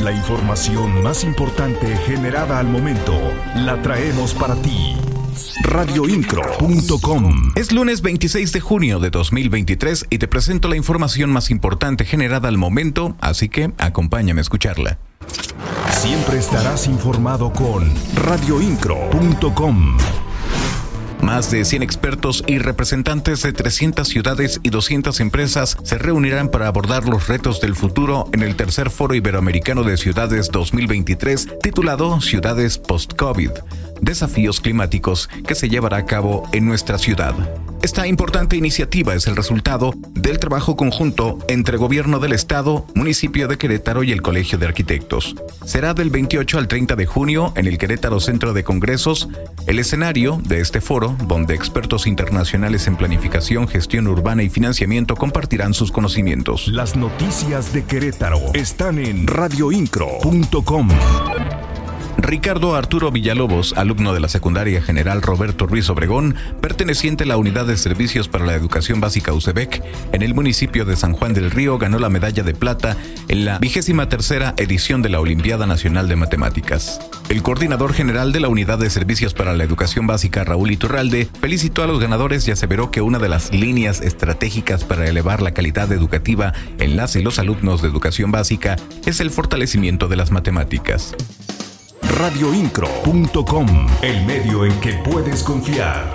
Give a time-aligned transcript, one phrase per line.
[0.00, 3.18] La información más importante generada al momento
[3.54, 4.94] la traemos para ti.
[5.62, 12.04] Radioincro.com Es lunes 26 de junio de 2023 y te presento la información más importante
[12.04, 14.98] generada al momento, así que acompáñame a escucharla.
[15.90, 19.96] Siempre estarás informado con radioincro.com.
[21.20, 26.68] Más de 100 expertos y representantes de 300 ciudades y 200 empresas se reunirán para
[26.68, 32.78] abordar los retos del futuro en el tercer Foro Iberoamericano de Ciudades 2023 titulado Ciudades
[32.78, 33.50] Post-COVID,
[34.00, 37.34] Desafíos Climáticos que se llevará a cabo en nuestra ciudad.
[37.82, 43.58] Esta importante iniciativa es el resultado del trabajo conjunto entre Gobierno del Estado, Municipio de
[43.58, 45.36] Querétaro y el Colegio de Arquitectos.
[45.64, 49.28] Será del 28 al 30 de junio en el Querétaro Centro de Congresos,
[49.68, 55.72] el escenario de este foro, donde expertos internacionales en planificación, gestión urbana y financiamiento compartirán
[55.72, 56.66] sus conocimientos.
[56.68, 60.88] Las noticias de Querétaro están en radioincro.com.
[62.18, 67.66] Ricardo Arturo Villalobos, alumno de la Secundaria General Roberto Ruiz Obregón, perteneciente a la Unidad
[67.66, 71.78] de Servicios para la Educación Básica UCEBEC, en el municipio de San Juan del Río
[71.78, 72.96] ganó la medalla de plata
[73.28, 77.00] en la vigésima tercera edición de la Olimpiada Nacional de Matemáticas.
[77.28, 81.82] El coordinador general de la Unidad de Servicios para la Educación Básica, Raúl Iturralde, felicitó
[81.82, 85.92] a los ganadores y aseveró que una de las líneas estratégicas para elevar la calidad
[85.92, 91.14] educativa en las y los alumnos de educación básica es el fortalecimiento de las matemáticas
[92.08, 93.66] radioincro.com,
[94.02, 96.12] el medio en que puedes confiar.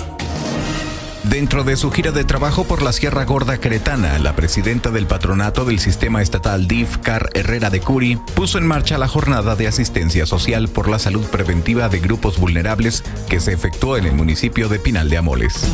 [1.24, 5.66] Dentro de su gira de trabajo por la Sierra Gorda Queretana, la presidenta del patronato
[5.66, 10.26] del sistema estatal DIF, Car Herrera de Curi, puso en marcha la jornada de asistencia
[10.26, 14.80] social por la salud preventiva de grupos vulnerables que se efectuó en el municipio de
[14.80, 15.68] Pinal de Amoles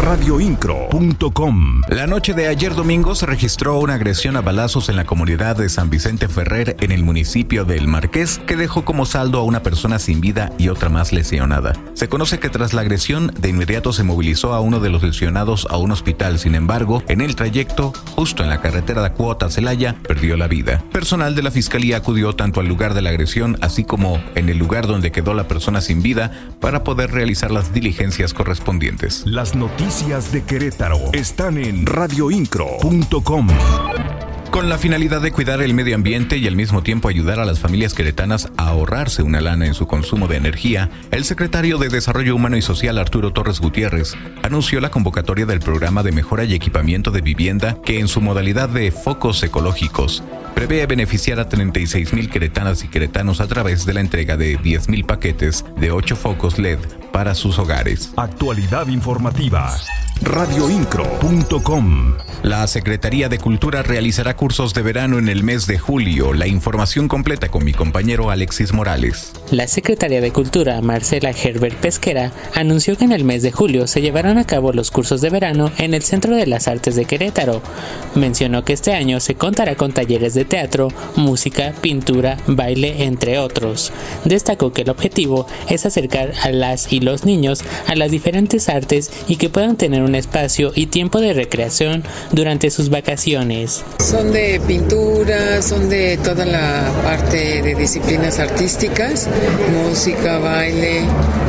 [0.00, 1.82] radioincro.com.
[1.88, 5.68] La noche de ayer domingo se registró una agresión a balazos en la comunidad de
[5.68, 9.62] San Vicente Ferrer en el municipio de El Marqués que dejó como saldo a una
[9.62, 11.74] persona sin vida y otra más lesionada.
[11.92, 15.66] Se conoce que tras la agresión de inmediato se movilizó a uno de los lesionados
[15.68, 19.96] a un hospital, sin embargo, en el trayecto, justo en la carretera de Cuota Celaya,
[20.08, 20.82] perdió la vida.
[20.92, 24.56] Personal de la fiscalía acudió tanto al lugar de la agresión así como en el
[24.56, 29.24] lugar donde quedó la persona sin vida para poder realizar las diligencias correspondientes.
[29.26, 33.48] Las noticias noticias de Querétaro están en radioincro.com.
[34.52, 37.58] Con la finalidad de cuidar el medio ambiente y al mismo tiempo ayudar a las
[37.58, 42.36] familias queretanas a ahorrarse una lana en su consumo de energía, el secretario de Desarrollo
[42.36, 44.14] Humano y Social Arturo Torres Gutiérrez
[44.44, 48.68] anunció la convocatoria del programa de mejora y equipamiento de vivienda que en su modalidad
[48.68, 50.22] de focos ecológicos
[50.54, 54.88] prevé beneficiar a 36 mil queretanas y queretanos a través de la entrega de 10
[54.88, 56.78] mil paquetes de 8 focos LED
[57.12, 58.12] para sus hogares.
[58.16, 59.76] Actualidad informativa
[60.22, 62.14] radioincro.com.
[62.42, 66.32] La Secretaría de Cultura realizará cursos de verano en el mes de julio.
[66.32, 69.32] La información completa con mi compañero Alexis Morales.
[69.50, 74.00] La Secretaría de Cultura, Marcela Herbert Pesquera, anunció que en el mes de julio se
[74.00, 77.60] llevarán a cabo los cursos de verano en el Centro de las Artes de Querétaro.
[78.14, 83.92] Mencionó que este año se contará con talleres de teatro, música, pintura, baile, entre otros.
[84.24, 89.10] Destacó que el objetivo es acercar a las y los niños a las diferentes artes
[89.26, 93.84] y que puedan tener un espacio y tiempo de recreación durante sus vacaciones.
[93.98, 99.28] Son de pintura, son de toda la parte de disciplinas artísticas,
[99.70, 101.02] música, baile.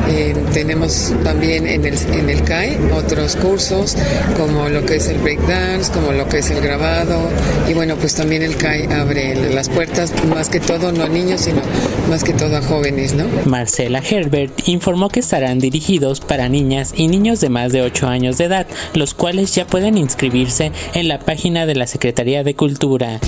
[0.09, 3.95] Eh, tenemos también en el, en el CAE otros cursos
[4.35, 7.29] como lo que es el breakdance, como lo que es el grabado
[7.69, 11.41] y bueno, pues también el CAE abre las puertas más que todo no a niños,
[11.41, 11.61] sino
[12.09, 13.25] más que todo a jóvenes, ¿no?
[13.45, 18.37] Marcela Herbert informó que estarán dirigidos para niñas y niños de más de 8 años
[18.37, 23.19] de edad, los cuales ya pueden inscribirse en la página de la Secretaría de Cultura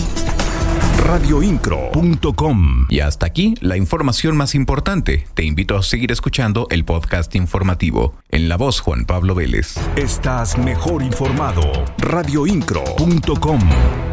[1.03, 2.87] radioincro.com.
[2.89, 5.27] Y hasta aquí la información más importante.
[5.33, 8.15] Te invito a seguir escuchando el podcast informativo.
[8.29, 9.75] En la voz Juan Pablo Vélez.
[9.97, 11.63] Estás mejor informado.
[11.97, 14.12] radioincro.com.